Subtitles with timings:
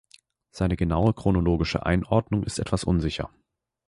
[0.49, 3.29] Seine genaue chronologische Einordnung ist etwas unsicher.